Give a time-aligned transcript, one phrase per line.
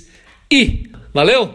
[0.51, 1.53] e valeu!